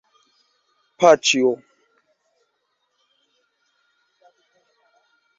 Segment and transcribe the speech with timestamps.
[1.01, 1.49] paĉjo